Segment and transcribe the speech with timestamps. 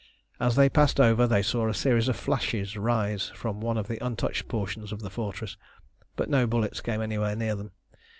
[0.39, 4.03] As they passed over they saw a series of flashes rise from one of the
[4.03, 5.57] untouched portions of the fortress,
[6.15, 7.69] but no bullets came anywhere near them.